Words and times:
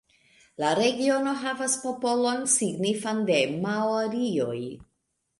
La 0.61 0.69
regiono 0.77 1.33
havas 1.41 1.75
popolon 1.83 2.41
signifan 2.53 3.21
de 3.27 3.37
maorioj. 3.67 4.57